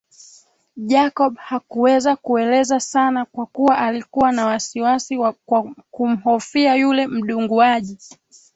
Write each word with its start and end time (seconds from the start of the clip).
Jacob 0.77 1.35
hakuweza 1.35 2.15
kueleza 2.15 2.79
sana 2.79 3.25
kwa 3.25 3.45
kuwa 3.45 3.77
alikuwa 3.77 4.31
na 4.31 4.45
wasiwasi 4.45 5.17
kwa 5.45 5.73
kumhofia 5.91 6.75
yule 6.75 7.07
mdunguaji 7.07 7.97